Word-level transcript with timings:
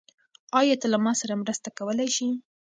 آیا 0.59 0.75
ته 0.81 0.87
له 0.93 0.97
ما 1.03 1.13
سره 1.21 1.33
مرسته 1.43 1.69
کولی 1.77 2.09
شې؟ 2.15 2.27